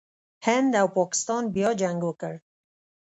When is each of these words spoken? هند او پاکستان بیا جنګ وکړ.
هند 0.45 0.71
او 0.81 0.87
پاکستان 0.97 1.43
بیا 1.55 1.69
جنګ 1.81 1.99
وکړ. 2.05 2.33